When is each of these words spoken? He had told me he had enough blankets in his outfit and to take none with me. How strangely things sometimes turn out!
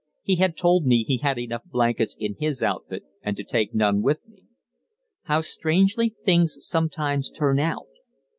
He 0.23 0.37
had 0.37 0.57
told 0.57 0.87
me 0.87 1.03
he 1.03 1.17
had 1.17 1.37
enough 1.37 1.61
blankets 1.63 2.15
in 2.17 2.33
his 2.39 2.63
outfit 2.63 3.03
and 3.21 3.37
to 3.37 3.43
take 3.43 3.75
none 3.75 4.01
with 4.01 4.27
me. 4.27 4.45
How 5.25 5.41
strangely 5.41 6.09
things 6.09 6.57
sometimes 6.61 7.29
turn 7.29 7.59
out! 7.59 7.85